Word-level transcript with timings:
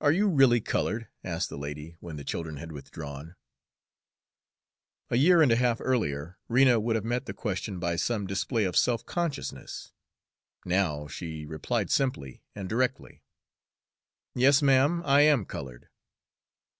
"Are 0.00 0.10
you 0.10 0.26
really 0.26 0.60
colored?" 0.60 1.06
asked 1.22 1.48
the 1.48 1.56
lady, 1.56 1.96
when 2.00 2.16
the 2.16 2.24
children 2.24 2.56
had 2.56 2.72
withdrawn. 2.72 3.36
A 5.10 5.16
year 5.16 5.42
and 5.42 5.52
a 5.52 5.54
half 5.54 5.80
earlier, 5.80 6.38
Rena 6.48 6.80
would 6.80 6.96
have 6.96 7.04
met 7.04 7.26
the 7.26 7.34
question 7.34 7.78
by 7.78 7.94
some 7.94 8.26
display 8.26 8.64
of 8.64 8.76
self 8.76 9.06
consciousness. 9.06 9.92
Now, 10.64 11.06
she 11.06 11.46
replied 11.46 11.92
simply 11.92 12.42
and 12.56 12.68
directly. 12.68 13.22
"Yes, 14.34 14.60
ma'am, 14.60 15.04
I 15.06 15.20
am 15.20 15.44
colored." 15.44 15.88